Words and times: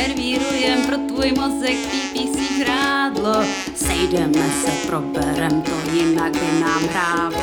servírujem 0.00 0.86
pro 0.86 0.96
tvůj 0.96 1.32
mozek 1.32 1.76
PPC 2.12 2.60
hrádlo. 2.60 3.44
Sejdeme 3.74 4.50
se, 4.50 4.88
proberem 4.88 5.62
to, 5.62 5.90
jinak 5.92 6.32
by 6.32 6.60
nám 6.60 6.82
hrávlo. 6.82 7.42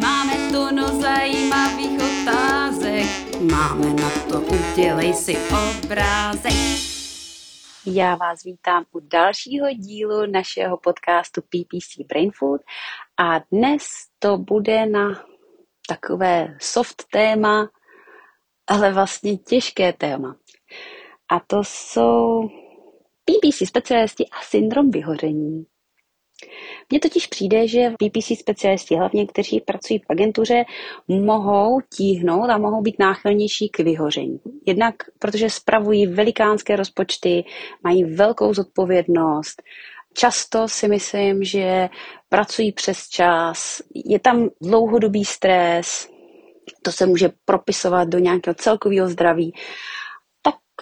Máme 0.00 0.34
tu 0.50 0.74
no 0.74 1.00
zajímavých 1.00 2.00
otázek, 2.00 3.06
máme 3.40 3.86
na 3.94 4.10
to, 4.10 4.40
udělej 4.40 5.14
si 5.14 5.36
obrázek. 5.38 6.52
Já 7.86 8.14
vás 8.14 8.44
vítám 8.44 8.84
u 8.92 9.00
dalšího 9.00 9.66
dílu 9.74 10.26
našeho 10.26 10.76
podcastu 10.76 11.40
PPC 11.42 12.06
Brain 12.08 12.30
Food 12.34 12.60
a 13.16 13.40
dnes 13.52 13.82
to 14.18 14.38
bude 14.38 14.86
na 14.86 15.24
takové 15.88 16.56
soft 16.60 17.04
téma, 17.12 17.68
ale 18.66 18.92
vlastně 18.92 19.36
těžké 19.36 19.92
téma. 19.92 20.36
A 21.28 21.40
to 21.46 21.60
jsou 21.64 22.48
PPC 23.24 23.68
specialisti 23.68 24.24
a 24.26 24.42
syndrom 24.42 24.90
vyhoření. 24.90 25.64
Mně 26.90 27.00
totiž 27.00 27.26
přijde, 27.26 27.68
že 27.68 27.90
PPC 27.90 28.38
specialisti, 28.38 28.96
hlavně 28.96 29.26
kteří 29.26 29.60
pracují 29.60 29.98
v 29.98 30.04
agentuře, 30.10 30.64
mohou 31.08 31.80
tíhnout 31.96 32.50
a 32.50 32.58
mohou 32.58 32.82
být 32.82 32.98
náchylnější 32.98 33.68
k 33.68 33.78
vyhoření. 33.78 34.40
Jednak 34.66 34.94
protože 35.18 35.50
spravují 35.50 36.06
velikánské 36.06 36.76
rozpočty, 36.76 37.44
mají 37.82 38.04
velkou 38.04 38.54
zodpovědnost, 38.54 39.62
často 40.16 40.68
si 40.68 40.88
myslím, 40.88 41.44
že 41.44 41.88
pracují 42.28 42.72
přes 42.72 43.08
čas, 43.08 43.82
je 43.94 44.18
tam 44.20 44.48
dlouhodobý 44.62 45.24
stres, 45.24 46.08
to 46.82 46.92
se 46.92 47.06
může 47.06 47.30
propisovat 47.44 48.08
do 48.08 48.18
nějakého 48.18 48.54
celkového 48.54 49.08
zdraví. 49.08 49.52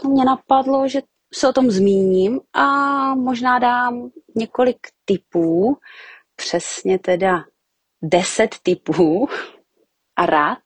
Mě 0.02 0.24
napadlo, 0.24 0.88
že 0.88 1.00
se 1.34 1.48
o 1.48 1.52
tom 1.52 1.70
zmíním 1.70 2.40
a 2.52 2.66
možná 3.14 3.58
dám 3.58 4.10
několik 4.36 4.78
typů, 5.04 5.78
přesně 6.36 6.98
teda 6.98 7.44
deset 8.02 8.54
typů 8.62 9.28
a 10.16 10.26
rád, 10.26 10.58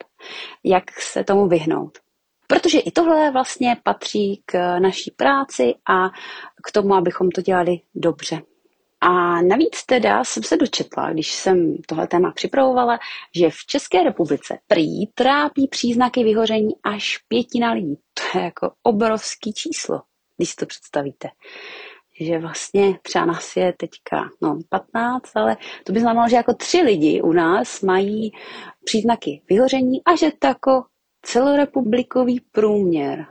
jak 0.64 1.00
se 1.00 1.24
tomu 1.24 1.48
vyhnout. 1.48 1.98
Protože 2.46 2.78
i 2.78 2.90
tohle 2.90 3.30
vlastně 3.30 3.76
patří 3.82 4.42
k 4.46 4.78
naší 4.78 5.10
práci 5.10 5.74
a 5.90 6.08
k 6.64 6.72
tomu, 6.72 6.94
abychom 6.94 7.30
to 7.30 7.42
dělali 7.42 7.80
dobře. 7.94 8.42
A 9.00 9.42
navíc 9.42 9.84
teda 9.86 10.24
jsem 10.24 10.42
se 10.42 10.56
dočetla, 10.56 11.12
když 11.12 11.32
jsem 11.32 11.76
tohle 11.88 12.06
téma 12.06 12.32
připravovala, 12.32 12.98
že 13.36 13.50
v 13.50 13.66
České 13.66 14.02
republice 14.02 14.58
prý 14.66 15.06
trápí 15.14 15.68
příznaky 15.68 16.24
vyhoření 16.24 16.72
až 16.84 17.18
pětina 17.28 17.72
lidí. 17.72 17.96
To 18.14 18.38
je 18.38 18.44
jako 18.44 18.70
obrovský 18.82 19.52
číslo, 19.52 20.02
když 20.36 20.50
si 20.50 20.56
to 20.56 20.66
představíte. 20.66 21.28
Že 22.20 22.38
vlastně 22.38 22.98
třeba 23.02 23.24
nás 23.24 23.56
je 23.56 23.72
teďka 23.72 24.30
no, 24.42 24.58
15, 24.68 25.36
ale 25.36 25.56
to 25.84 25.92
by 25.92 26.00
znamenalo, 26.00 26.28
že 26.28 26.36
jako 26.36 26.54
tři 26.54 26.82
lidi 26.82 27.22
u 27.22 27.32
nás 27.32 27.82
mají 27.82 28.32
příznaky 28.84 29.42
vyhoření 29.48 30.04
a 30.04 30.16
že 30.16 30.30
to 30.38 30.46
jako 30.46 30.84
celorepublikový 31.22 32.40
průměr. 32.40 33.26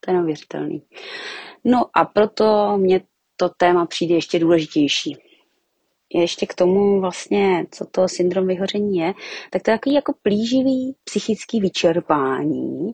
To 0.00 0.10
je 0.10 0.16
neuvěřitelný. 0.16 0.82
No 1.64 1.84
a 1.94 2.04
proto 2.04 2.78
mě 2.78 3.00
to 3.36 3.48
téma 3.48 3.86
přijde 3.86 4.14
ještě 4.14 4.38
důležitější. 4.38 5.16
Ještě 6.14 6.46
k 6.46 6.54
tomu 6.54 7.00
vlastně, 7.00 7.66
co 7.70 7.86
to 7.86 8.08
syndrom 8.08 8.46
vyhoření 8.46 8.96
je, 8.98 9.14
tak 9.50 9.62
to 9.62 9.70
je 9.70 9.76
takový 9.76 9.94
jako 9.94 10.14
plíživý 10.22 10.96
psychický 11.04 11.60
vyčerpání, 11.60 12.92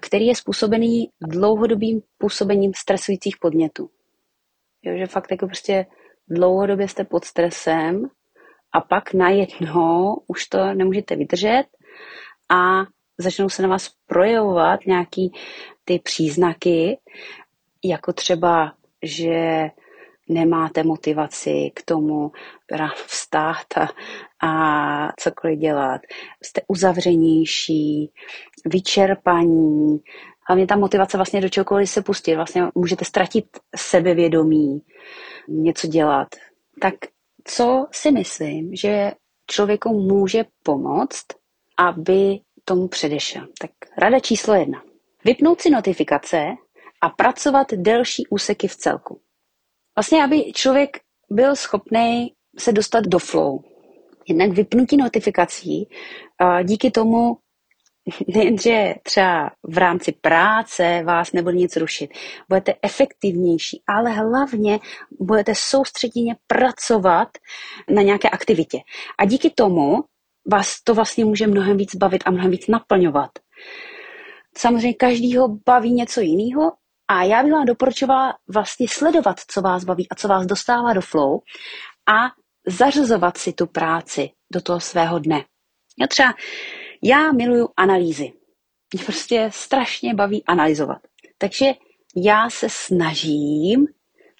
který 0.00 0.26
je 0.26 0.34
způsobený 0.34 1.10
dlouhodobým 1.20 2.02
působením 2.18 2.72
stresujících 2.74 3.36
podnětů. 3.40 3.90
Jo, 4.82 4.98
že 4.98 5.06
fakt 5.06 5.30
jako 5.30 5.46
prostě 5.46 5.86
dlouhodobě 6.28 6.88
jste 6.88 7.04
pod 7.04 7.24
stresem 7.24 8.10
a 8.72 8.80
pak 8.80 9.14
najednou 9.14 10.22
už 10.26 10.46
to 10.46 10.74
nemůžete 10.74 11.16
vydržet 11.16 11.64
a 12.48 12.80
začnou 13.18 13.48
se 13.48 13.62
na 13.62 13.68
vás 13.68 13.90
projevovat 14.06 14.80
nějaký 14.86 15.32
ty 15.84 15.98
příznaky, 15.98 16.98
jako 17.84 18.12
třeba 18.12 18.72
že 19.02 19.70
nemáte 20.28 20.82
motivaci 20.82 21.70
k 21.74 21.82
tomu 21.82 22.32
vstát 23.06 23.66
a, 23.76 23.88
a 24.48 25.12
cokoliv 25.16 25.58
dělat. 25.58 26.00
Jste 26.44 26.60
uzavřenější, 26.68 28.12
vyčerpaní. 28.64 29.98
Hlavně 30.48 30.66
ta 30.66 30.76
motivace 30.76 31.16
vlastně 31.18 31.40
do 31.40 31.48
čehokoliv 31.48 31.90
se 31.90 32.02
pustit. 32.02 32.36
Vlastně 32.36 32.62
můžete 32.74 33.04
ztratit 33.04 33.44
sebevědomí, 33.76 34.82
něco 35.48 35.86
dělat. 35.86 36.28
Tak 36.80 36.94
co 37.44 37.86
si 37.92 38.12
myslím, 38.12 38.74
že 38.74 39.12
člověku 39.46 40.00
může 40.00 40.44
pomoct, 40.62 41.26
aby 41.78 42.38
tomu 42.64 42.88
předešel? 42.88 43.46
Tak 43.60 43.70
rada 43.98 44.20
číslo 44.20 44.54
jedna. 44.54 44.82
Vypnout 45.24 45.60
si 45.60 45.70
notifikace 45.70 46.46
a 47.00 47.08
pracovat 47.08 47.66
delší 47.72 48.26
úseky 48.30 48.68
v 48.68 48.76
celku. 48.76 49.20
Vlastně, 49.96 50.24
aby 50.24 50.52
člověk 50.52 51.00
byl 51.30 51.56
schopný 51.56 52.32
se 52.58 52.72
dostat 52.72 53.04
do 53.04 53.18
flow. 53.18 53.58
Jednak 54.28 54.50
vypnutí 54.50 54.96
notifikací, 54.96 55.88
díky 56.64 56.90
tomu 56.90 57.36
nejenže 58.34 58.94
třeba 59.02 59.50
v 59.62 59.78
rámci 59.78 60.12
práce 60.12 61.02
vás 61.04 61.32
nebude 61.32 61.56
nic 61.56 61.76
rušit, 61.76 62.10
budete 62.48 62.74
efektivnější, 62.82 63.82
ale 63.86 64.10
hlavně 64.10 64.78
budete 65.20 65.52
soustředěně 65.56 66.36
pracovat 66.46 67.28
na 67.90 68.02
nějaké 68.02 68.28
aktivitě. 68.28 68.78
A 69.18 69.24
díky 69.24 69.50
tomu 69.50 70.04
vás 70.52 70.82
to 70.82 70.94
vlastně 70.94 71.24
může 71.24 71.46
mnohem 71.46 71.76
víc 71.76 71.94
bavit 71.94 72.22
a 72.26 72.30
mnohem 72.30 72.50
víc 72.50 72.66
naplňovat. 72.66 73.30
Samozřejmě 74.56 74.94
každýho 74.94 75.48
baví 75.66 75.92
něco 75.92 76.20
jiného 76.20 76.72
a 77.08 77.22
já 77.22 77.42
bych 77.42 77.52
vám 77.52 77.66
doporučovala 77.66 78.38
vlastně 78.48 78.86
sledovat, 78.88 79.40
co 79.48 79.60
vás 79.60 79.84
baví 79.84 80.08
a 80.08 80.14
co 80.14 80.28
vás 80.28 80.46
dostává 80.46 80.92
do 80.92 81.00
flow 81.00 81.40
a 82.06 82.30
zařazovat 82.66 83.38
si 83.38 83.52
tu 83.52 83.66
práci 83.66 84.30
do 84.52 84.60
toho 84.60 84.80
svého 84.80 85.18
dne. 85.18 85.44
Já 86.00 86.06
třeba, 86.06 86.34
já 87.02 87.32
miluju 87.32 87.68
analýzy. 87.76 88.32
Mě 88.94 89.04
prostě 89.04 89.50
strašně 89.52 90.14
baví 90.14 90.44
analyzovat. 90.44 90.98
Takže 91.38 91.66
já 92.16 92.50
se 92.50 92.66
snažím 92.70 93.86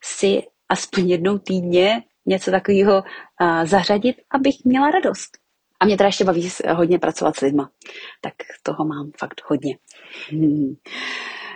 si 0.02 0.42
aspoň 0.68 1.10
jednou 1.10 1.38
týdně 1.38 2.02
něco 2.26 2.50
takového 2.50 3.02
uh, 3.40 3.64
zařadit, 3.64 4.16
abych 4.30 4.64
měla 4.64 4.90
radost. 4.90 5.38
A 5.80 5.84
mě 5.84 5.96
teda 5.96 6.06
ještě 6.06 6.24
baví 6.24 6.50
hodně 6.74 6.98
pracovat 6.98 7.36
s 7.36 7.40
lidma. 7.40 7.70
Tak 8.20 8.32
toho 8.62 8.84
mám 8.84 9.10
fakt 9.18 9.42
hodně. 9.46 9.78
Hmm. 10.30 10.74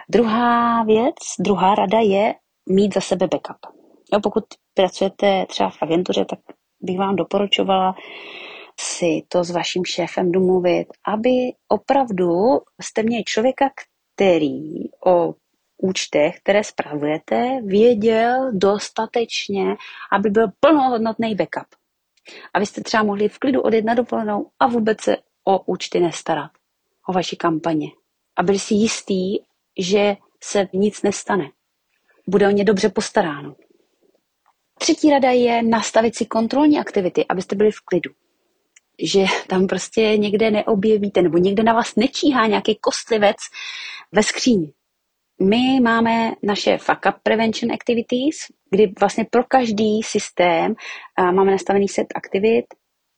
Druhá 0.08 0.82
věc, 0.84 1.14
druhá 1.38 1.74
rada 1.74 1.98
je 1.98 2.34
mít 2.68 2.94
za 2.94 3.00
sebe 3.00 3.26
backup. 3.26 3.58
Jo, 4.12 4.20
pokud 4.20 4.44
pracujete 4.74 5.46
třeba 5.48 5.70
v 5.70 5.82
agentuře, 5.82 6.24
tak 6.24 6.38
bych 6.80 6.98
vám 6.98 7.16
doporučovala 7.16 7.94
si 8.80 9.22
to 9.28 9.44
s 9.44 9.50
vaším 9.50 9.84
šéfem 9.84 10.32
domluvit, 10.32 10.86
aby 11.06 11.30
opravdu 11.68 12.28
jste 12.82 13.02
měli 13.02 13.24
člověka, 13.24 13.70
který 14.14 14.84
o 15.06 15.34
účtech, 15.82 16.40
které 16.40 16.64
spravujete, 16.64 17.60
věděl 17.64 18.50
dostatečně, 18.52 19.76
aby 20.12 20.30
byl 20.30 20.46
plnohodnotný 20.60 21.34
backup. 21.34 21.66
Abyste 22.54 22.80
třeba 22.80 23.02
mohli 23.02 23.28
v 23.28 23.38
klidu 23.38 23.60
odjet 23.60 23.84
na 23.84 23.94
dovolenou 23.94 24.50
a 24.58 24.66
vůbec 24.66 25.00
se 25.00 25.16
o 25.44 25.60
účty 25.64 26.00
nestarat, 26.00 26.50
o 27.08 27.12
vaši 27.12 27.36
kampaně. 27.36 27.88
A 28.36 28.42
byli 28.42 28.58
si 28.58 28.74
jistý, 28.74 29.38
že 29.78 30.17
se 30.44 30.69
nic 30.73 31.02
nestane. 31.02 31.50
Bude 32.29 32.49
o 32.49 32.50
ně 32.50 32.64
dobře 32.64 32.88
postaráno. 32.88 33.56
Třetí 34.79 35.11
rada 35.11 35.31
je 35.31 35.62
nastavit 35.62 36.17
si 36.17 36.26
kontrolní 36.26 36.79
aktivity, 36.79 37.26
abyste 37.29 37.56
byli 37.56 37.70
v 37.70 37.81
klidu. 37.85 38.11
Že 39.02 39.25
tam 39.46 39.67
prostě 39.67 40.17
někde 40.17 40.50
neobjevíte, 40.50 41.23
nebo 41.23 41.38
někde 41.38 41.62
na 41.62 41.73
vás 41.73 41.96
nečíhá 41.96 42.46
nějaký 42.46 42.76
kostlivec 42.81 43.37
ve 44.12 44.23
skříni. 44.23 44.73
My 45.41 45.81
máme 45.81 46.32
naše 46.43 46.79
fuck 46.79 47.00
up 47.08 47.14
prevention 47.23 47.73
activities, 47.73 48.37
kdy 48.70 48.93
vlastně 49.00 49.25
pro 49.31 49.44
každý 49.44 50.02
systém 50.02 50.75
máme 51.32 51.50
nastavený 51.50 51.88
set 51.88 52.06
aktivit, 52.14 52.64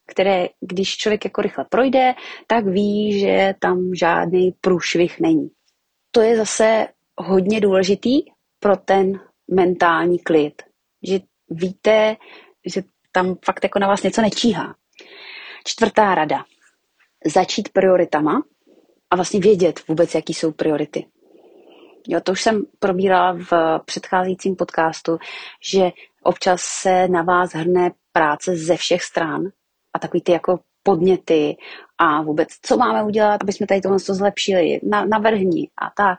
které, 0.07 0.49
když 0.61 0.97
člověk 0.97 1.25
jako 1.25 1.43
rychle 1.43 1.65
projde, 1.71 2.15
tak 2.47 2.67
ví, 2.67 3.21
že 3.21 3.55
tam 3.61 3.91
žádný 3.95 4.53
průšvih 4.61 5.21
není 5.21 5.51
to 6.15 6.21
je 6.21 6.37
zase 6.37 6.89
hodně 7.19 7.61
důležitý 7.61 8.23
pro 8.61 8.77
ten 8.77 9.21
mentální 9.51 10.19
klid. 10.19 10.63
Že 11.03 11.21
víte, 11.51 12.17
že 12.67 12.83
tam 13.13 13.37
fakt 13.45 13.65
jako 13.65 13.79
na 13.79 13.87
vás 13.89 14.03
něco 14.03 14.23
nečíhá. 14.23 14.75
Čtvrtá 15.65 16.15
rada. 16.15 16.45
Začít 17.27 17.69
prioritama 17.69 18.43
a 19.11 19.17
vlastně 19.17 19.41
vědět 19.41 19.89
vůbec, 19.89 20.15
jaký 20.15 20.35
jsou 20.35 20.53
priority. 20.53 21.07
Jo, 22.09 22.21
to 22.21 22.33
už 22.33 22.43
jsem 22.43 22.63
probírala 22.79 23.33
v 23.33 23.81
předcházejícím 23.85 24.57
podcastu, 24.57 25.19
že 25.73 25.91
občas 26.23 26.61
se 26.63 27.09
na 27.09 27.23
vás 27.23 27.53
hrne 27.53 27.91
práce 28.13 28.57
ze 28.57 28.77
všech 28.77 29.03
stran 29.03 29.45
a 29.95 29.99
takový 29.99 30.23
ty 30.23 30.33
jako 30.33 30.61
podněty 30.85 31.57
a 31.99 32.23
vůbec, 32.23 32.49
co 32.63 32.77
máme 32.77 33.05
udělat, 33.05 33.43
aby 33.43 33.53
jsme 33.53 33.67
tady 33.67 33.81
tohle 33.81 33.99
zlepšili, 33.99 34.81
na, 34.83 35.05
navrhni 35.05 35.69
a 35.77 35.91
tak. 35.97 36.19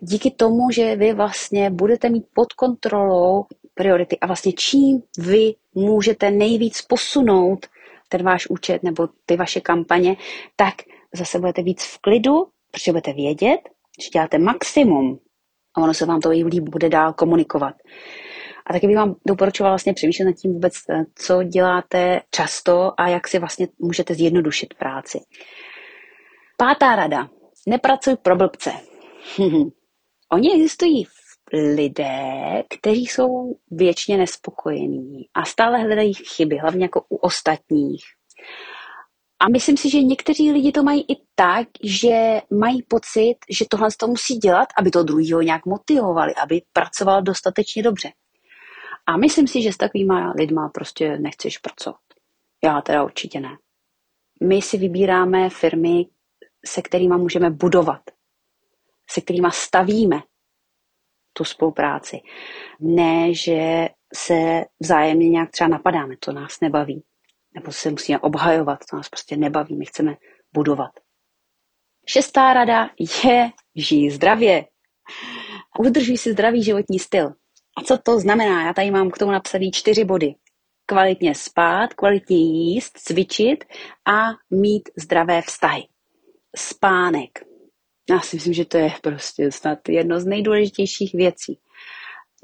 Díky 0.00 0.30
tomu, 0.30 0.70
že 0.70 0.96
vy 0.96 1.12
vlastně 1.12 1.70
budete 1.70 2.08
mít 2.08 2.24
pod 2.34 2.52
kontrolou 2.52 3.44
priority 3.74 4.18
a 4.18 4.26
vlastně 4.26 4.52
čím 4.52 5.02
vy 5.18 5.54
můžete 5.74 6.30
nejvíc 6.30 6.82
posunout 6.82 7.66
ten 8.08 8.22
váš 8.22 8.46
účet 8.46 8.82
nebo 8.82 9.08
ty 9.26 9.36
vaše 9.36 9.60
kampaně, 9.60 10.16
tak 10.56 10.74
zase 11.14 11.38
budete 11.38 11.62
víc 11.62 11.84
v 11.84 11.98
klidu, 11.98 12.46
protože 12.70 12.92
budete 12.92 13.12
vědět, 13.12 13.60
že 14.04 14.10
děláte 14.10 14.38
maximum 14.38 15.18
a 15.74 15.80
ono 15.80 15.94
se 15.94 16.06
vám 16.06 16.20
to 16.20 16.32
i 16.32 16.44
líp 16.44 16.64
bude 16.64 16.88
dál 16.88 17.12
komunikovat. 17.12 17.74
A 18.66 18.72
taky 18.72 18.86
bych 18.86 18.96
vám 18.96 19.16
doporučovala 19.26 19.72
vlastně 19.72 19.94
přemýšlet 19.94 20.24
nad 20.26 20.32
tím 20.32 20.52
vůbec, 20.52 20.74
eh, 20.90 21.04
co 21.14 21.42
děláte 21.42 22.20
často 22.30 22.92
a 23.00 23.08
jak 23.08 23.28
si 23.28 23.38
vlastně 23.38 23.68
můžete 23.78 24.14
zjednodušit 24.14 24.74
práci. 24.74 25.20
Pátá 26.56 26.96
rada. 26.96 27.28
Nepracuj 27.66 28.16
pro 28.16 28.36
blbce. 28.36 28.72
Oni 30.32 30.54
existují 30.54 31.06
lidé, 31.52 32.62
kteří 32.68 33.06
jsou 33.06 33.56
věčně 33.70 34.16
nespokojení 34.16 35.24
a 35.34 35.44
stále 35.44 35.78
hledají 35.78 36.14
chyby, 36.14 36.56
hlavně 36.58 36.84
jako 36.84 37.04
u 37.08 37.16
ostatních. 37.16 38.02
A 39.40 39.48
myslím 39.48 39.76
si, 39.76 39.90
že 39.90 40.02
někteří 40.02 40.52
lidi 40.52 40.72
to 40.72 40.82
mají 40.82 41.00
i 41.00 41.16
tak, 41.34 41.68
že 41.82 42.40
mají 42.50 42.82
pocit, 42.82 43.34
že 43.50 43.64
tohle 43.70 43.88
to 43.98 44.06
musí 44.06 44.34
dělat, 44.34 44.68
aby 44.78 44.90
to 44.90 45.02
druhého 45.02 45.42
nějak 45.42 45.66
motivovali, 45.66 46.34
aby 46.34 46.62
pracoval 46.72 47.22
dostatečně 47.22 47.82
dobře. 47.82 48.10
A 49.06 49.16
myslím 49.16 49.48
si, 49.48 49.62
že 49.62 49.72
s 49.72 49.76
takovýma 49.76 50.32
lidma 50.36 50.68
prostě 50.68 51.18
nechceš 51.18 51.58
pracovat. 51.58 52.00
Já 52.64 52.80
teda 52.80 53.04
určitě 53.04 53.40
ne. 53.40 53.58
My 54.42 54.62
si 54.62 54.78
vybíráme 54.78 55.50
firmy, 55.50 56.06
se 56.66 56.82
kterými 56.82 57.16
můžeme 57.16 57.50
budovat, 57.50 58.02
se 59.10 59.20
kterými 59.20 59.48
stavíme 59.52 60.22
tu 61.32 61.44
spolupráci. 61.44 62.20
Ne, 62.80 63.34
že 63.34 63.88
se 64.14 64.64
vzájemně 64.80 65.28
nějak 65.28 65.50
třeba 65.50 65.68
napadáme, 65.68 66.16
to 66.16 66.32
nás 66.32 66.60
nebaví. 66.60 67.04
Nebo 67.54 67.72
se 67.72 67.90
musíme 67.90 68.18
obhajovat, 68.18 68.78
to 68.90 68.96
nás 68.96 69.08
prostě 69.08 69.36
nebaví, 69.36 69.76
my 69.76 69.84
chceme 69.84 70.16
budovat. 70.54 70.90
Šestá 72.06 72.54
rada 72.54 72.90
je 73.24 73.50
žij 73.76 74.10
zdravě. 74.10 74.66
Udržuj 75.78 76.18
si 76.18 76.32
zdravý 76.32 76.62
životní 76.62 76.98
styl. 76.98 77.32
A 77.78 77.82
co 77.82 77.98
to 77.98 78.20
znamená? 78.20 78.66
Já 78.66 78.74
tady 78.74 78.90
mám 78.90 79.10
k 79.10 79.18
tomu 79.18 79.32
napsaný 79.32 79.70
čtyři 79.70 80.04
body. 80.04 80.34
Kvalitně 80.86 81.34
spát, 81.34 81.94
kvalitně 81.94 82.36
jíst, 82.36 82.98
cvičit 82.98 83.64
a 84.08 84.28
mít 84.50 84.88
zdravé 84.96 85.42
vztahy. 85.42 85.82
Spánek. 86.56 87.30
Já 88.10 88.20
si 88.20 88.36
myslím, 88.36 88.52
že 88.52 88.64
to 88.64 88.78
je 88.78 88.92
prostě 89.02 89.52
snad 89.52 89.78
jedno 89.88 90.20
z 90.20 90.26
nejdůležitějších 90.26 91.14
věcí. 91.14 91.58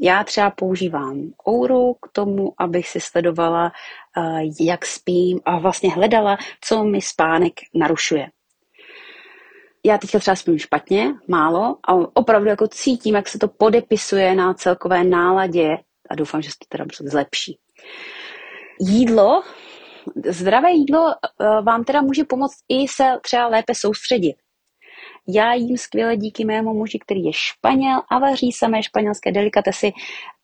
Já 0.01 0.25
třeba 0.25 0.51
používám 0.51 1.31
Ouru 1.49 1.95
k 1.95 2.09
tomu, 2.13 2.53
abych 2.59 2.89
si 2.89 3.01
sledovala, 3.01 3.73
eh, 4.19 4.41
jak 4.61 4.87
spím 4.87 5.41
a 5.45 5.59
vlastně 5.59 5.91
hledala, 5.91 6.39
co 6.61 6.85
mi 6.85 7.03
spánek 7.03 7.53
narušuje 7.75 8.29
já 9.87 9.99
teďka 9.99 10.19
třeba 10.19 10.35
spím 10.35 10.59
špatně, 10.59 11.15
málo 11.29 11.77
a 11.89 11.95
opravdu 11.95 12.49
jako 12.49 12.69
cítím, 12.69 13.15
jak 13.15 13.29
se 13.29 13.39
to 13.39 13.49
podepisuje 13.49 14.35
na 14.35 14.55
celkové 14.55 15.05
náladě 15.05 15.79
a 16.11 16.15
doufám, 16.15 16.43
že 16.43 16.51
se 16.51 16.57
to 16.59 16.67
teda 16.69 16.85
zlepší. 17.01 17.59
Jídlo, 18.81 19.43
zdravé 20.29 20.73
jídlo 20.73 21.11
eh, 21.11 21.63
vám 21.63 21.85
teda 21.85 22.03
může 22.03 22.25
pomoct 22.25 22.57
i 22.69 22.89
se 22.89 23.05
třeba 23.23 23.47
lépe 23.47 23.75
soustředit. 23.75 24.35
Já 25.29 25.55
jím 25.55 25.77
skvěle 25.77 26.17
díky 26.17 26.45
mému 26.45 26.75
muži, 26.75 26.99
který 26.99 27.25
je 27.25 27.33
Španěl 27.35 28.03
a 28.11 28.19
vaří 28.19 28.53
samé 28.53 28.83
španělské 28.83 29.33
delikatesy, 29.33 29.93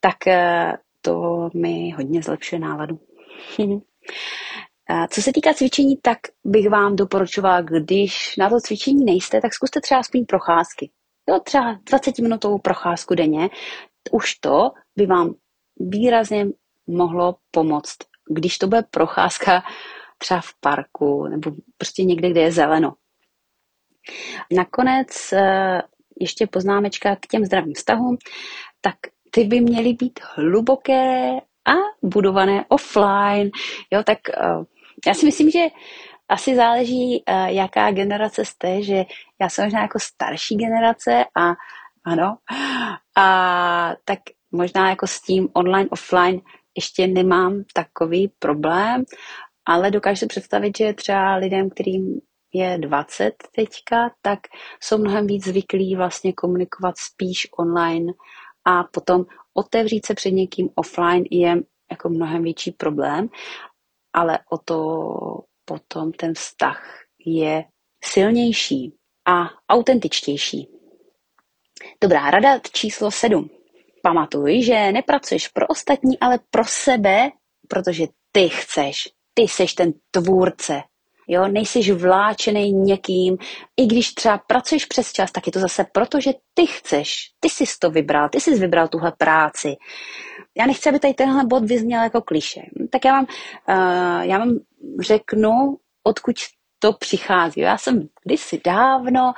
tak 0.00 0.26
eh, 0.26 0.72
to 1.00 1.48
mi 1.54 1.90
hodně 1.90 2.22
zlepšuje 2.22 2.58
náladu. 2.58 2.98
Co 5.10 5.22
se 5.22 5.32
týká 5.32 5.54
cvičení, 5.54 5.96
tak 6.02 6.18
bych 6.44 6.68
vám 6.68 6.96
doporučovala, 6.96 7.60
když 7.60 8.36
na 8.36 8.50
to 8.50 8.60
cvičení 8.60 9.04
nejste, 9.04 9.40
tak 9.40 9.54
zkuste 9.54 9.80
třeba 9.80 10.00
aspoň 10.00 10.24
procházky. 10.24 10.90
Jo, 11.28 11.40
třeba 11.44 11.78
20 11.90 12.18
minutovou 12.18 12.58
procházku 12.58 13.14
denně. 13.14 13.50
Už 14.12 14.34
to 14.34 14.70
by 14.96 15.06
vám 15.06 15.34
výrazně 15.76 16.46
mohlo 16.86 17.36
pomoct. 17.50 17.96
Když 18.30 18.58
to 18.58 18.66
bude 18.66 18.82
procházka 18.90 19.62
třeba 20.18 20.40
v 20.40 20.54
parku 20.60 21.26
nebo 21.26 21.50
prostě 21.78 22.04
někde, 22.04 22.30
kde 22.30 22.40
je 22.40 22.52
zeleno. 22.52 22.94
Nakonec 24.52 25.32
eh, 25.32 25.82
ještě 26.20 26.46
poznámečka 26.46 27.16
k 27.16 27.26
těm 27.26 27.44
zdravým 27.44 27.74
vztahům, 27.74 28.16
tak 28.80 28.94
ty 29.30 29.44
by 29.44 29.60
měly 29.60 29.92
být 29.92 30.20
hluboké 30.34 31.30
a 31.66 31.72
budované 32.02 32.64
offline. 32.68 33.50
Jo, 33.92 34.02
tak 34.02 34.18
eh, 34.28 34.64
já 35.06 35.14
si 35.14 35.26
myslím, 35.26 35.50
že 35.50 35.66
asi 36.28 36.56
záleží, 36.56 37.22
uh, 37.28 37.46
jaká 37.46 37.90
generace 37.90 38.44
jste, 38.44 38.82
že 38.82 39.04
já 39.40 39.48
jsem 39.48 39.64
možná 39.64 39.82
jako 39.82 39.98
starší 40.00 40.56
generace 40.56 41.24
a 41.36 41.54
ano, 42.04 42.36
a 43.16 43.92
tak 44.04 44.18
možná 44.52 44.90
jako 44.90 45.06
s 45.06 45.20
tím 45.20 45.48
online, 45.52 45.88
offline 45.90 46.40
ještě 46.76 47.06
nemám 47.06 47.62
takový 47.74 48.32
problém, 48.38 49.04
ale 49.66 49.90
dokážu 49.90 50.18
si 50.18 50.26
představit, 50.26 50.76
že 50.78 50.92
třeba 50.92 51.34
lidem, 51.34 51.70
kterým 51.70 52.20
je 52.52 52.78
20 52.78 53.34
teďka, 53.56 54.10
tak 54.22 54.38
jsou 54.82 54.98
mnohem 54.98 55.26
víc 55.26 55.44
zvyklí 55.44 55.96
vlastně 55.96 56.32
komunikovat 56.32 56.94
spíš 56.98 57.48
online 57.58 58.12
a 58.64 58.84
potom 58.84 59.24
otevřít 59.54 60.06
se 60.06 60.14
před 60.14 60.30
někým 60.30 60.68
offline 60.74 61.24
je 61.30 61.56
jako 61.90 62.08
mnohem 62.08 62.42
větší 62.42 62.70
problém 62.70 63.28
ale 64.14 64.38
o 64.50 64.58
to 64.58 64.78
potom 65.64 66.12
ten 66.12 66.34
vztah 66.34 67.00
je 67.26 67.64
silnější 68.04 68.94
a 69.28 69.50
autentičtější. 69.68 70.68
Dobrá, 72.02 72.30
rada 72.30 72.58
číslo 72.58 73.10
sedm. 73.10 73.50
Pamatuj, 74.02 74.62
že 74.62 74.92
nepracuješ 74.92 75.48
pro 75.48 75.66
ostatní, 75.66 76.20
ale 76.20 76.38
pro 76.50 76.64
sebe, 76.64 77.30
protože 77.68 78.06
ty 78.32 78.48
chceš. 78.48 79.08
Ty 79.34 79.48
seš 79.48 79.74
ten 79.74 79.92
tvůrce. 80.10 80.82
Jo, 81.28 81.48
nejsiš 81.48 81.90
vláčený 81.90 82.72
někým, 82.72 83.36
i 83.76 83.86
když 83.86 84.14
třeba 84.14 84.38
pracuješ 84.38 84.84
přes 84.84 85.12
čas, 85.12 85.32
tak 85.32 85.46
je 85.46 85.52
to 85.52 85.60
zase 85.60 85.86
proto, 85.92 86.20
že 86.20 86.32
ty 86.54 86.66
chceš, 86.66 87.14
ty 87.40 87.48
jsi 87.48 87.64
to 87.78 87.90
vybral, 87.90 88.28
ty 88.28 88.40
jsi 88.40 88.58
vybral 88.58 88.88
tuhle 88.88 89.12
práci 89.18 89.76
já 90.58 90.66
nechci, 90.66 90.88
aby 90.88 90.98
tady 90.98 91.14
tenhle 91.14 91.44
bod 91.44 91.64
vyzněl 91.64 92.02
jako 92.02 92.22
kliše. 92.22 92.60
Tak 92.90 93.04
já 93.04 93.12
vám, 93.12 93.26
uh, 93.68 94.24
já 94.24 94.38
vám 94.38 94.58
řeknu, 95.00 95.76
odkud 96.02 96.36
to 96.78 96.92
přichází. 96.92 97.60
Já 97.60 97.78
jsem 97.78 98.08
kdysi 98.24 98.60
dávno 98.64 99.32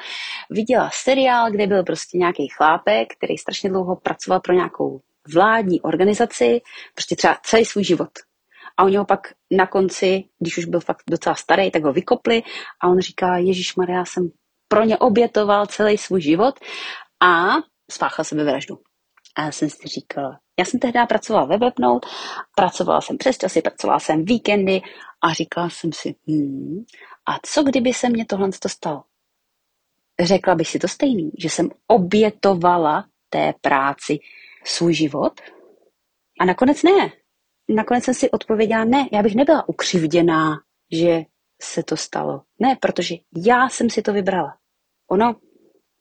viděla 0.50 0.90
seriál, 0.92 1.50
kde 1.50 1.66
byl 1.66 1.82
prostě 1.82 2.18
nějaký 2.18 2.48
chlápek, 2.48 3.12
který 3.16 3.38
strašně 3.38 3.70
dlouho 3.70 3.96
pracoval 3.96 4.40
pro 4.40 4.54
nějakou 4.54 5.00
vládní 5.34 5.80
organizaci, 5.80 6.60
prostě 6.94 7.16
třeba 7.16 7.38
celý 7.42 7.64
svůj 7.64 7.84
život. 7.84 8.10
A 8.76 8.84
oni 8.84 8.96
ho 8.96 9.04
pak 9.04 9.32
na 9.50 9.66
konci, 9.66 10.24
když 10.38 10.58
už 10.58 10.64
byl 10.64 10.80
fakt 10.80 11.02
docela 11.10 11.34
starý, 11.34 11.70
tak 11.70 11.84
ho 11.84 11.92
vykopli 11.92 12.42
a 12.82 12.88
on 12.88 13.00
říká, 13.00 13.36
Ježíš 13.36 13.76
Maria, 13.76 14.04
jsem 14.04 14.30
pro 14.68 14.84
ně 14.84 14.98
obětoval 14.98 15.66
celý 15.66 15.98
svůj 15.98 16.20
život 16.20 16.54
a 17.20 17.46
spáchal 17.90 18.24
sebevraždu. 18.24 18.78
A 19.36 19.42
já 19.42 19.52
jsem 19.52 19.70
si 19.70 19.88
říkala, 19.88 20.40
já 20.58 20.64
jsem 20.64 20.80
tehdy 20.80 20.98
pracovala 21.08 21.46
ve 21.46 21.58
Webnote, 21.58 22.08
pracovala 22.56 23.00
jsem 23.00 23.18
přes 23.18 23.38
časy, 23.38 23.62
pracovala 23.62 23.98
jsem 23.98 24.24
víkendy 24.24 24.80
a 25.22 25.32
říkala 25.32 25.70
jsem 25.70 25.92
si, 25.92 26.14
hmm, 26.28 26.84
a 27.26 27.38
co 27.42 27.62
kdyby 27.62 27.94
se 27.94 28.08
mně 28.08 28.24
tohle 28.24 28.50
stalo? 28.66 29.04
Řekla 30.20 30.54
bych 30.54 30.68
si 30.68 30.78
to 30.78 30.88
stejný, 30.88 31.30
že 31.38 31.48
jsem 31.48 31.70
obětovala 31.86 33.06
té 33.30 33.54
práci 33.60 34.18
svůj 34.64 34.94
život? 34.94 35.40
A 36.40 36.44
nakonec 36.44 36.82
ne. 36.82 37.12
Nakonec 37.68 38.04
jsem 38.04 38.14
si 38.14 38.30
odpověděla, 38.30 38.84
ne, 38.84 39.08
já 39.12 39.22
bych 39.22 39.34
nebyla 39.34 39.68
ukřivděná, 39.68 40.60
že 40.92 41.24
se 41.62 41.82
to 41.82 41.96
stalo. 41.96 42.42
Ne, 42.58 42.76
protože 42.80 43.14
já 43.46 43.68
jsem 43.68 43.90
si 43.90 44.02
to 44.02 44.12
vybrala. 44.12 44.56
Ono, 45.10 45.36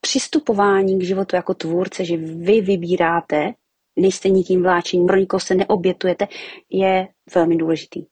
přistupování 0.02 1.00
k 1.00 1.04
životu 1.04 1.36
jako 1.36 1.54
tvůrce, 1.54 2.06
že 2.06 2.18
vy 2.18 2.62
vybíráte, 2.62 3.54
nejste 3.96 4.30
nikým 4.30 4.64
vláčením, 4.64 5.08
pro 5.08 5.18
nikoho 5.18 5.40
se 5.40 5.56
neobětujete, 5.56 6.28
je 6.70 7.08
velmi 7.36 7.56
důležitý. 7.56 8.06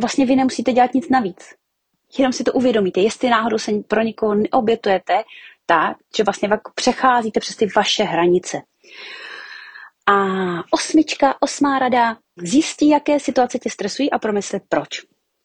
Vlastně 0.00 0.26
vy 0.26 0.36
nemusíte 0.36 0.72
dělat 0.72 0.94
nic 0.94 1.08
navíc. 1.08 1.54
Jenom 2.18 2.32
si 2.32 2.44
to 2.44 2.52
uvědomíte. 2.52 3.00
Jestli 3.00 3.28
náhodou 3.28 3.58
se 3.58 3.72
pro 3.88 4.02
někoho 4.02 4.34
neobětujete, 4.34 5.22
tak, 5.66 5.96
že 6.16 6.24
vlastně 6.24 6.48
přecházíte 6.74 7.40
přes 7.40 7.56
ty 7.56 7.66
vaše 7.76 8.04
hranice. 8.04 8.62
A 10.06 10.14
osmička, 10.70 11.34
osmá 11.40 11.78
rada, 11.78 12.16
zjistí, 12.36 12.88
jaké 12.88 13.20
situace 13.20 13.58
tě 13.58 13.70
stresují 13.70 14.10
a 14.10 14.18
promysli 14.18 14.60
proč. 14.68 14.88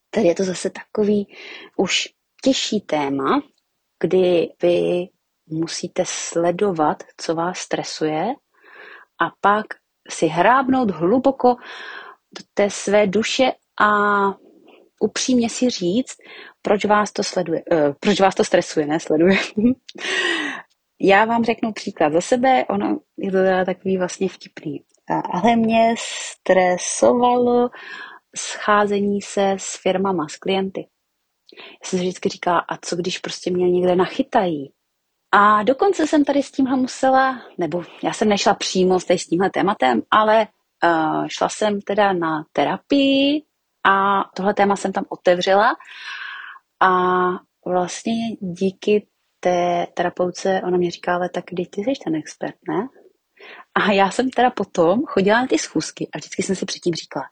Tady 0.09 0.27
je 0.27 0.35
to 0.35 0.43
zase 0.43 0.69
takový 0.69 1.35
už 1.77 2.07
těžší 2.43 2.81
téma, 2.81 3.41
kdy 3.99 4.49
vy 4.61 5.07
musíte 5.47 6.03
sledovat, 6.05 7.03
co 7.17 7.35
vás 7.35 7.57
stresuje 7.57 8.33
a 9.21 9.31
pak 9.41 9.65
si 10.09 10.27
hrábnout 10.27 10.91
hluboko 10.91 11.55
do 12.37 12.43
té 12.53 12.69
své 12.69 13.07
duše 13.07 13.51
a 13.81 13.89
upřímně 14.99 15.49
si 15.49 15.69
říct, 15.69 16.15
proč 16.61 16.85
vás 16.85 17.11
to 17.11 17.23
sleduje, 17.23 17.63
uh, 17.71 17.93
proč 17.99 18.19
vás 18.19 18.35
to 18.35 18.43
stresuje, 18.43 18.85
ne 18.85 18.99
sleduje. 18.99 19.37
Já 21.01 21.25
vám 21.25 21.43
řeknu 21.43 21.73
příklad 21.73 22.13
za 22.13 22.21
sebe, 22.21 22.65
ono 22.69 22.99
je 23.17 23.31
to 23.31 23.37
teda 23.37 23.65
takový 23.65 23.97
vlastně 23.97 24.29
vtipný. 24.29 24.83
Ale 25.31 25.55
mě 25.55 25.95
stresovalo 25.97 27.69
scházení 28.37 29.21
se 29.21 29.51
s 29.51 29.81
firmama, 29.81 30.27
s 30.27 30.35
klienty. 30.35 30.87
Já 31.51 31.87
jsem 31.87 31.99
si 31.99 32.05
vždycky 32.05 32.29
říkala, 32.29 32.59
a 32.59 32.77
co 32.77 32.95
když 32.95 33.17
prostě 33.17 33.51
mě 33.51 33.71
někde 33.71 33.95
nachytají? 33.95 34.73
A 35.31 35.63
dokonce 35.63 36.07
jsem 36.07 36.25
tady 36.25 36.43
s 36.43 36.51
tímhle 36.51 36.77
musela, 36.77 37.41
nebo 37.57 37.83
já 38.03 38.13
jsem 38.13 38.29
nešla 38.29 38.53
přímo 38.53 38.99
s 38.99 39.05
tímhle 39.29 39.49
tématem, 39.49 40.01
ale 40.11 40.47
uh, 40.83 41.27
šla 41.27 41.49
jsem 41.49 41.81
teda 41.81 42.13
na 42.13 42.45
terapii 42.51 43.43
a 43.85 44.23
tohle 44.35 44.53
téma 44.53 44.75
jsem 44.75 44.93
tam 44.93 45.05
otevřela 45.09 45.75
a 46.79 46.89
vlastně 47.65 48.13
díky 48.39 49.07
té 49.39 49.87
terapeutce, 49.93 50.61
ona 50.63 50.77
mě 50.77 50.91
říká, 50.91 51.15
ale 51.15 51.29
tak 51.29 51.45
když 51.51 51.67
ty 51.67 51.81
jsi 51.81 51.93
ten 52.03 52.15
expert, 52.15 52.55
ne? 52.69 52.87
A 53.75 53.91
já 53.91 54.11
jsem 54.11 54.29
teda 54.29 54.49
potom 54.49 55.05
chodila 55.05 55.41
na 55.41 55.47
ty 55.47 55.57
schůzky 55.57 56.07
a 56.13 56.17
vždycky 56.17 56.43
jsem 56.43 56.55
si 56.55 56.65
předtím 56.65 56.93
říkala, 56.93 57.25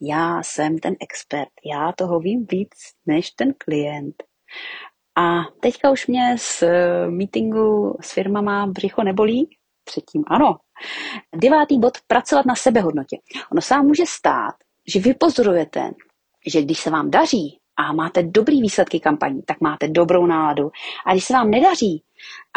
já 0.00 0.42
jsem 0.42 0.78
ten 0.78 0.94
expert, 1.00 1.48
já 1.64 1.92
toho 1.92 2.20
vím 2.20 2.46
víc 2.50 2.70
než 3.06 3.30
ten 3.30 3.54
klient. 3.58 4.22
A 5.18 5.42
teďka 5.60 5.90
už 5.90 6.06
mě 6.06 6.36
z 6.38 6.64
meetingu 7.10 7.96
s 8.00 8.12
firmama 8.12 8.66
břicho 8.66 9.02
nebolí, 9.02 9.58
předtím 9.84 10.24
ano. 10.26 10.56
Devátý 11.34 11.78
bod, 11.78 11.98
pracovat 12.06 12.46
na 12.46 12.54
sebehodnotě. 12.54 13.16
Ono 13.52 13.60
se 13.60 13.74
vám 13.74 13.86
může 13.86 14.04
stát, 14.06 14.54
že 14.86 15.00
vy 15.00 15.14
pozorujete, 15.14 15.90
že 16.46 16.62
když 16.62 16.80
se 16.80 16.90
vám 16.90 17.10
daří 17.10 17.60
a 17.76 17.92
máte 17.92 18.22
dobrý 18.22 18.62
výsledky 18.62 19.00
kampaní, 19.00 19.42
tak 19.42 19.60
máte 19.60 19.88
dobrou 19.88 20.26
náladu. 20.26 20.70
A 21.06 21.12
když 21.12 21.24
se 21.24 21.32
vám 21.32 21.50
nedaří 21.50 22.02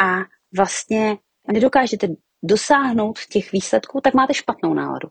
a 0.00 0.18
vlastně 0.56 1.18
nedokážete 1.52 2.08
dosáhnout 2.42 3.18
těch 3.26 3.52
výsledků, 3.52 4.00
tak 4.00 4.14
máte 4.14 4.34
špatnou 4.34 4.74
náladu. 4.74 5.08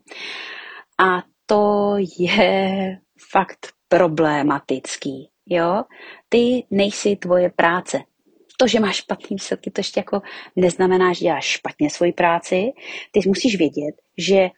A 0.98 1.22
to 1.46 1.94
je 2.18 2.98
fakt 3.30 3.72
problematický. 3.88 5.30
Jo? 5.46 5.84
Ty 6.28 6.66
nejsi 6.70 7.16
tvoje 7.16 7.50
práce. 7.50 8.02
To, 8.56 8.66
že 8.66 8.80
máš 8.80 8.96
špatný 8.96 9.36
výsledky, 9.36 9.70
to 9.70 9.80
ještě 9.80 10.00
jako 10.00 10.22
neznamená, 10.56 11.12
že 11.12 11.24
děláš 11.24 11.44
špatně 11.44 11.90
svoji 11.90 12.12
práci. 12.12 12.72
Ty 13.10 13.20
musíš 13.26 13.58
vědět, 13.58 13.94
že 14.18 14.48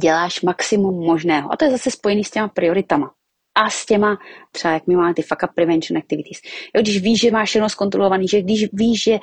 děláš 0.00 0.40
maximum 0.40 1.06
možného. 1.06 1.52
A 1.52 1.56
to 1.56 1.64
je 1.64 1.70
zase 1.70 1.90
spojený 1.90 2.24
s 2.24 2.30
těma 2.30 2.48
prioritama. 2.48 3.14
A 3.54 3.70
s 3.70 3.86
těma, 3.86 4.18
třeba 4.52 4.74
jak 4.74 4.86
my 4.86 4.96
máme 4.96 5.14
ty 5.14 5.22
fuck 5.22 5.42
up 5.42 5.50
prevention 5.54 5.98
activities. 5.98 6.40
Jo, 6.74 6.82
když 6.82 7.02
víš, 7.02 7.20
že 7.20 7.30
máš 7.30 7.48
všechno 7.48 7.68
zkontrolovaný, 7.68 8.28
že 8.28 8.42
když 8.42 8.68
víš, 8.72 9.02
že 9.02 9.18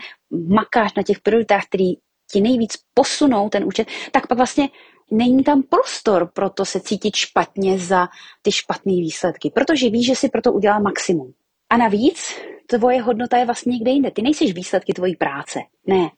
makáš 0.48 0.94
na 0.94 1.04
těch 1.04 1.20
prioritách, 1.20 1.66
který 1.66 1.94
ti 2.32 2.42
nejvíc 2.42 2.74
posunou 2.94 3.50
ten 3.50 3.64
účet, 3.64 3.88
tak 4.12 4.28
pak 4.28 4.38
vlastně 4.38 4.70
není 5.12 5.44
tam 5.44 5.64
prostor 5.64 6.32
pro 6.34 6.50
to 6.50 6.66
se 6.66 6.80
cítit 6.80 7.16
špatně 7.16 7.80
za 7.80 8.08
ty 8.42 8.52
špatné 8.52 8.94
výsledky, 8.94 9.52
protože 9.56 9.90
víš, 9.90 10.06
že 10.06 10.16
si 10.16 10.30
pro 10.30 10.42
to 10.42 10.54
udělal 10.54 10.82
maximum. 10.82 11.34
A 11.70 11.78
navíc 11.78 12.36
tvoje 12.68 13.02
hodnota 13.02 13.38
je 13.38 13.46
vlastně 13.46 13.72
někde 13.72 13.92
jinde. 13.92 14.12
Ty 14.12 14.22
nejsiš 14.22 14.54
výsledky 14.54 14.94
tvojí 14.94 15.16
práce. 15.16 15.60
Ne. 15.88 16.10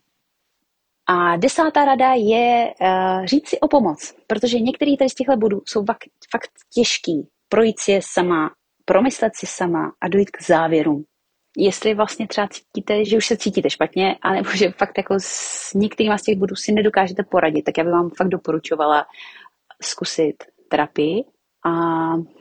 A 1.08 1.38
desátá 1.38 1.86
rada 1.86 2.14
je 2.14 2.74
uh, 2.82 3.26
říct 3.26 3.50
si 3.50 3.60
o 3.60 3.68
pomoc, 3.68 4.16
protože 4.28 4.60
některé 4.60 4.98
tady 4.98 5.10
z 5.10 5.16
těchto 5.16 5.38
bodů 5.38 5.62
jsou 5.66 5.86
fakt, 5.86 6.06
fakt 6.32 6.52
těžký. 6.74 7.28
Projít 7.52 7.80
si 7.80 7.92
je 7.92 8.00
sama, 8.04 8.52
promyslet 8.86 9.36
si 9.36 9.46
sama 9.46 9.92
a 10.02 10.08
dojít 10.08 10.32
k 10.32 10.42
závěrům 10.44 11.06
jestli 11.58 11.94
vlastně 11.94 12.28
třeba 12.28 12.48
cítíte, 12.48 13.06
že 13.06 13.18
už 13.18 13.28
se 13.28 13.38
cítíte 13.38 13.70
špatně, 13.70 14.16
anebo 14.22 14.50
že 14.50 14.72
fakt 14.72 14.98
jako 14.98 15.16
s 15.18 15.74
některými 15.74 16.20
z 16.20 16.22
těch 16.22 16.38
bodů 16.38 16.56
si 16.56 16.72
nedokážete 16.72 17.24
poradit, 17.24 17.62
tak 17.62 17.78
já 17.78 17.84
bych 17.84 17.94
vám 17.94 18.10
fakt 18.10 18.28
doporučovala 18.28 19.06
zkusit 19.82 20.36
terapii 20.70 21.24
a 21.66 21.72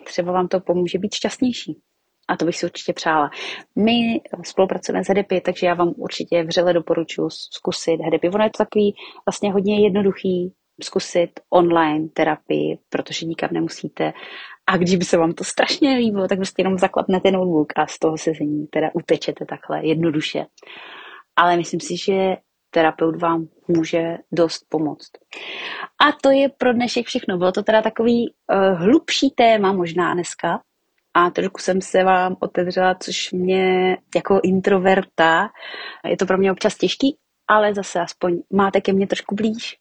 třeba 0.04 0.32
vám 0.32 0.48
to 0.48 0.60
pomůže 0.60 0.98
být 0.98 1.14
šťastnější. 1.14 1.80
A 2.28 2.36
to 2.36 2.44
bych 2.44 2.56
si 2.56 2.66
určitě 2.66 2.92
přála. 2.92 3.30
My 3.76 4.20
spolupracujeme 4.42 5.04
s 5.04 5.08
HDP, 5.08 5.44
takže 5.44 5.66
já 5.66 5.74
vám 5.74 5.92
určitě 5.96 6.42
vřele 6.42 6.72
doporučuji 6.72 7.30
zkusit 7.30 7.96
HDP. 7.96 8.34
Ono 8.34 8.44
je 8.44 8.50
to 8.50 8.58
takový 8.58 8.94
vlastně 9.26 9.52
hodně 9.52 9.84
jednoduchý 9.84 10.52
zkusit 10.82 11.30
online 11.50 12.08
terapii, 12.08 12.78
protože 12.88 13.26
nikam 13.26 13.50
nemusíte 13.52 14.12
a 14.70 14.76
když 14.76 14.96
by 14.96 15.04
se 15.04 15.16
vám 15.16 15.32
to 15.32 15.44
strašně 15.44 15.96
líbilo, 15.96 16.28
tak 16.28 16.38
prostě 16.38 16.62
jenom 16.62 16.78
zaklapnete 16.78 17.30
notebook 17.30 17.72
a 17.76 17.86
z 17.86 17.98
toho 17.98 18.18
sezení 18.18 18.66
teda 18.66 18.90
utečete 18.92 19.44
takhle 19.44 19.86
jednoduše. 19.86 20.46
Ale 21.36 21.56
myslím 21.56 21.80
si, 21.80 21.96
že 21.96 22.36
terapeut 22.70 23.22
vám 23.22 23.48
může 23.68 24.16
dost 24.32 24.64
pomoct. 24.68 25.10
A 26.00 26.12
to 26.22 26.30
je 26.30 26.48
pro 26.48 26.72
dnešek 26.72 27.06
všechno. 27.06 27.38
Bylo 27.38 27.52
to 27.52 27.62
teda 27.62 27.82
takový 27.82 28.26
uh, 28.28 28.78
hlubší 28.78 29.30
téma 29.30 29.72
možná 29.72 30.14
dneska. 30.14 30.60
A 31.14 31.30
trošku 31.30 31.60
jsem 31.60 31.80
se 31.80 32.04
vám 32.04 32.36
otevřela, 32.40 32.94
což 32.94 33.32
mě 33.32 33.96
jako 34.14 34.40
introverta, 34.42 35.48
je 36.08 36.16
to 36.16 36.26
pro 36.26 36.38
mě 36.38 36.52
občas 36.52 36.76
těžký, 36.76 37.16
ale 37.48 37.74
zase 37.74 38.00
aspoň 38.00 38.42
máte 38.52 38.80
ke 38.80 38.92
mně 38.92 39.06
trošku 39.06 39.34
blíž. 39.34 39.78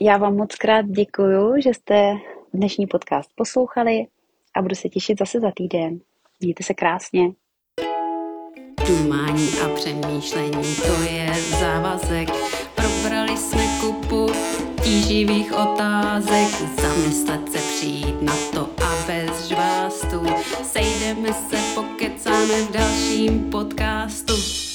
Já 0.00 0.16
vám 0.16 0.36
moc 0.36 0.54
krát 0.54 0.86
děkuju, 0.86 1.60
že 1.60 1.74
jste 1.74 2.14
dnešní 2.54 2.86
podcast 2.86 3.30
poslouchali 3.34 4.06
a 4.56 4.62
budu 4.62 4.74
se 4.74 4.88
těšit 4.88 5.18
zase 5.18 5.40
za 5.40 5.50
týden. 5.56 6.00
Mějte 6.40 6.64
se 6.64 6.74
krásně. 6.74 7.30
Dumání 8.86 9.48
a 9.64 9.74
přemýšlení, 9.74 10.76
to 10.76 11.02
je 11.02 11.34
závazek. 11.60 12.28
Probrali 12.74 13.36
jsme 13.36 13.62
kupu 13.80 14.26
tíživých 14.82 15.52
otázek. 15.52 16.48
Zamyslet 16.80 17.52
se 17.52 17.58
přijít 17.58 18.22
na 18.22 18.32
to 18.52 18.70
a 18.84 19.06
bez 19.06 19.48
žvástu. 19.48 20.26
Sejdeme 20.62 21.32
se, 21.32 21.56
pokecáme 21.74 22.62
v 22.62 22.72
dalším 22.72 23.50
podcastu. 23.50 24.67